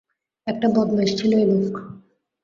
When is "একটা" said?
0.47-0.67